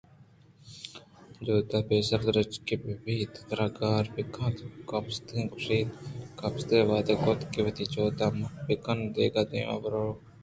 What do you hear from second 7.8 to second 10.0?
جاگہ ءَ مٹّ بہ کنت ءُ دِگہ دیمے ءَ بُہ